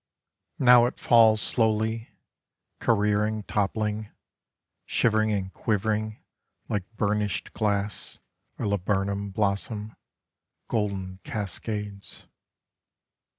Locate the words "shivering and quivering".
4.87-6.17